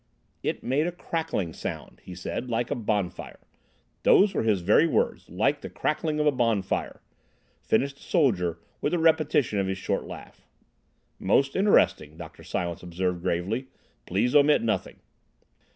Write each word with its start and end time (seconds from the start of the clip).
"—it 0.41 0.63
made 0.63 0.87
a 0.87 0.91
crackling 0.91 1.49
noise, 1.49 1.89
he 2.01 2.15
said, 2.15 2.49
like 2.49 2.71
a 2.71 2.75
bonfire. 2.75 3.39
Those 4.01 4.33
were 4.33 4.41
his 4.41 4.61
very 4.61 4.87
words: 4.87 5.29
like 5.29 5.61
the 5.61 5.69
crackling 5.69 6.19
of 6.19 6.25
a 6.25 6.31
bonfire," 6.31 7.01
finished 7.61 7.97
the 7.97 8.01
soldier, 8.01 8.57
with 8.81 8.95
a 8.95 8.97
repetition 8.97 9.59
of 9.59 9.67
his 9.67 9.77
short 9.77 10.05
laugh. 10.07 10.43
"Most 11.19 11.55
interesting," 11.55 12.17
Dr. 12.17 12.43
Silence 12.43 12.81
observed 12.81 13.21
gravely. 13.21 13.67
"Please 14.07 14.33
omit 14.33 14.63
nothing." 14.63 14.95